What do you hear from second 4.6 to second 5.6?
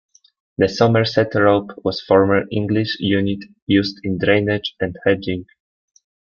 and hedging.